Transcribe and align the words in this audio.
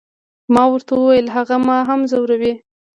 ما 0.53 0.63
ورته 0.71 0.91
وویل، 0.95 1.27
هغه 1.35 1.55
ما 1.67 1.77
هم 1.89 2.01
ځوروي. 2.11 2.53